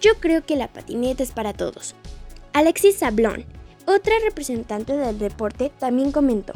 Yo 0.00 0.14
creo 0.20 0.46
que 0.46 0.56
la 0.56 0.68
patineta 0.68 1.22
es 1.22 1.32
para 1.32 1.52
todos. 1.52 1.94
Alexis 2.54 2.96
Sablon, 2.96 3.44
otra 3.84 4.14
representante 4.24 4.96
del 4.96 5.18
deporte, 5.18 5.70
también 5.78 6.12
comentó, 6.12 6.54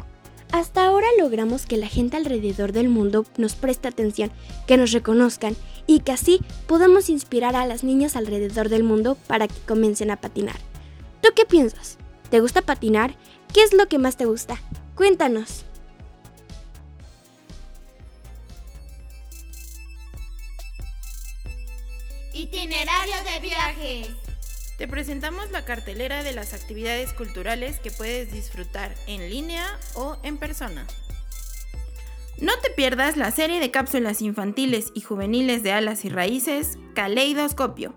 hasta 0.53 0.85
ahora 0.85 1.07
logramos 1.17 1.65
que 1.65 1.77
la 1.77 1.87
gente 1.87 2.15
alrededor 2.15 2.73
del 2.73 2.87
mundo 2.87 3.25
nos 3.37 3.55
preste 3.55 3.87
atención, 3.87 4.31
que 4.67 4.77
nos 4.77 4.91
reconozcan 4.91 5.55
y 5.87 6.01
que 6.01 6.11
así 6.11 6.41
podamos 6.67 7.09
inspirar 7.09 7.55
a 7.55 7.65
las 7.65 7.83
niñas 7.83 8.15
alrededor 8.15 8.69
del 8.69 8.83
mundo 8.83 9.17
para 9.25 9.47
que 9.47 9.59
comiencen 9.67 10.11
a 10.11 10.21
patinar. 10.21 10.57
¿Tú 11.21 11.29
qué 11.35 11.45
piensas? 11.45 11.97
¿Te 12.29 12.39
gusta 12.39 12.61
patinar? 12.61 13.15
¿Qué 13.51 13.63
es 13.63 13.73
lo 13.73 13.87
que 13.87 13.97
más 13.97 14.15
te 14.15 14.25
gusta? 14.25 14.61
Cuéntanos. 14.93 15.65
Itinerario 22.31 23.15
de 23.25 23.39
viaje. 23.41 24.22
Te 24.83 24.89
presentamos 24.89 25.49
la 25.51 25.63
cartelera 25.63 26.23
de 26.23 26.33
las 26.33 26.53
actividades 26.53 27.13
culturales 27.13 27.79
que 27.79 27.89
puedes 27.89 28.33
disfrutar 28.33 28.93
en 29.07 29.29
línea 29.29 29.65
o 29.95 30.17
en 30.23 30.35
persona. 30.35 30.85
No 32.41 32.51
te 32.61 32.69
pierdas 32.69 33.15
la 33.15 33.31
serie 33.31 33.61
de 33.61 33.71
cápsulas 33.71 34.21
infantiles 34.21 34.91
y 34.93 34.99
juveniles 34.99 35.63
de 35.63 35.71
alas 35.71 36.03
y 36.03 36.09
raíces, 36.09 36.77
Caleidoscopio. 36.95 37.93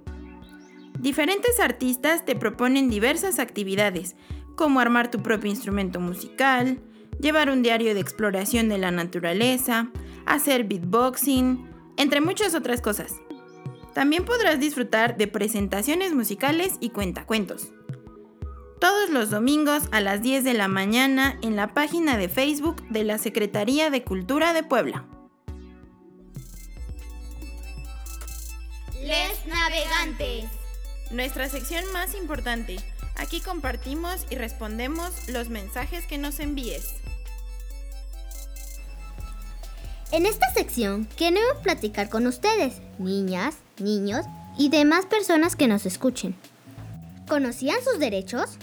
Diferentes 1.01 1.59
artistas 1.59 2.25
te 2.25 2.37
proponen 2.37 2.89
diversas 2.89 3.41
actividades, 3.41 4.15
como 4.55 4.79
armar 4.79 5.11
tu 5.11 5.25
propio 5.25 5.51
instrumento 5.51 5.99
musical, 5.99 6.79
llevar 7.19 7.51
un 7.51 7.65
diario 7.65 7.95
de 7.95 8.01
exploración 8.01 8.69
de 8.69 8.79
la 8.79 8.93
naturaleza, 8.93 9.91
hacer 10.25 10.63
beatboxing, 10.63 11.69
entre 11.97 12.21
muchas 12.21 12.55
otras 12.55 12.81
cosas. 12.81 13.17
También 13.97 14.27
podrás 14.27 14.61
disfrutar 14.61 15.17
de 15.17 15.27
presentaciones 15.27 16.13
musicales 16.13 16.75
y 16.81 16.91
cuentacuentos. 16.91 17.69
Todos 18.79 19.09
los 19.09 19.31
domingos 19.31 19.85
a 19.91 20.03
las 20.03 20.21
10 20.21 20.45
de 20.45 20.53
la 20.53 20.69
mañana 20.69 21.39
en 21.41 21.57
la 21.57 21.73
página 21.73 22.19
de 22.19 22.29
Facebook 22.29 22.87
de 22.91 23.05
la 23.05 23.17
Secretaría 23.17 23.89
de 23.89 24.05
Cultura 24.05 24.53
de 24.53 24.63
Puebla. 24.65 25.07
Les 29.03 29.47
navegantes. 29.47 30.45
Nuestra 31.11 31.49
sección 31.49 31.83
más 31.95 32.15
importante. 32.15 32.77
Aquí 33.15 33.41
compartimos 33.41 34.27
y 34.29 34.35
respondemos 34.35 35.27
los 35.31 35.49
mensajes 35.49 36.05
que 36.05 36.19
nos 36.19 36.39
envíes. 36.39 36.97
En 40.13 40.27
esta 40.27 40.53
sección 40.53 41.07
queremos 41.17 41.57
platicar 41.63 42.11
con 42.11 42.27
ustedes, 42.27 42.83
niñas, 42.99 43.57
niños 43.79 44.27
y 44.59 44.69
demás 44.69 45.07
personas 45.07 45.57
que 45.57 45.69
nos 45.69 45.87
escuchen. 45.87 46.35
¿Conocían 47.29 47.79
sus 47.83 47.99
derechos? 47.99 48.59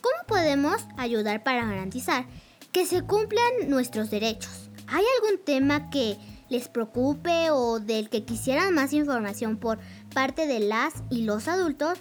¿Cómo 0.00 0.26
podemos 0.26 0.82
ayudar 0.96 1.42
para 1.42 1.64
garantizar 1.64 2.26
que 2.72 2.86
se 2.86 3.02
cumplan 3.02 3.68
nuestros 3.68 4.10
derechos? 4.10 4.70
¿Hay 4.88 5.04
algún 5.18 5.44
tema 5.44 5.90
que 5.90 6.16
les 6.50 6.68
preocupe 6.68 7.50
o 7.50 7.78
del 7.78 8.10
que 8.10 8.24
quisieran 8.24 8.74
más 8.74 8.92
información 8.92 9.56
por 9.56 9.78
parte 10.12 10.46
de 10.46 10.60
las 10.60 10.94
y 11.08 11.22
los 11.22 11.48
adultos, 11.48 11.98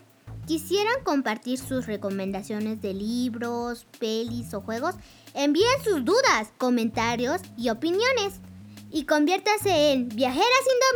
quisieran 0.47 1.03
compartir 1.03 1.59
sus 1.59 1.85
recomendaciones 1.85 2.81
de 2.81 2.95
libros, 2.95 3.85
pelis 3.99 4.53
o 4.55 4.61
juegos, 4.61 4.95
envíen 5.35 5.83
sus 5.83 6.03
dudas, 6.03 6.51
comentarios 6.57 7.41
y 7.55 7.69
opiniones 7.69 8.39
y 8.91 9.05
conviértase 9.05 9.91
en 9.91 10.09
viajeras 10.09 10.47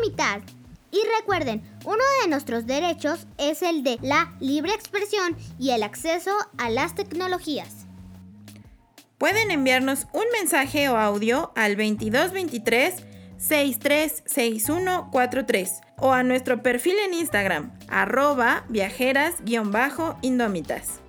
indómitas. 0.02 0.63
Y 0.94 1.02
recuerden, 1.20 1.62
uno 1.86 2.04
de 2.22 2.30
nuestros 2.30 2.66
derechos 2.68 3.26
es 3.40 3.64
el 3.64 3.84
de 3.84 3.98
la 4.04 4.36
libre 4.40 4.72
expresión 4.74 5.36
y 5.58 5.72
el 5.72 5.82
acceso 5.82 6.30
a 6.60 6.70
las 6.70 6.94
tecnologías. 6.94 7.88
Pueden 9.18 9.50
enviarnos 9.50 10.06
un 10.14 10.26
mensaje 10.32 10.90
o 10.90 10.98
audio 10.98 11.52
al 11.56 11.78
2223 11.78 13.06
636143 13.38 15.82
o 15.98 16.14
a 16.14 16.22
nuestro 16.22 16.62
perfil 16.62 16.94
en 17.08 17.16
Instagram, 17.16 17.76
arroba 17.88 18.64
viajeras-indómitas. 18.70 21.00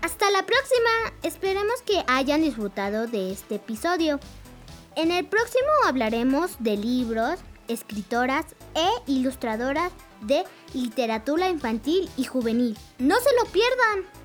Hasta 0.00 0.30
la 0.30 0.46
próxima. 0.46 0.88
Esperemos 1.22 1.82
que 1.84 2.02
hayan 2.06 2.40
disfrutado 2.40 3.06
de 3.06 3.32
este 3.32 3.56
episodio. 3.56 4.18
En 4.94 5.10
el 5.10 5.24
próximo 5.24 5.70
hablaremos 5.86 6.56
de 6.58 6.76
libros, 6.76 7.40
escritoras 7.66 8.44
e 8.74 9.10
ilustradoras 9.10 9.90
de 10.20 10.44
literatura 10.74 11.48
infantil 11.48 12.10
y 12.18 12.24
juvenil. 12.24 12.76
No 12.98 13.16
se 13.16 13.30
lo 13.42 13.50
pierdan. 13.50 14.21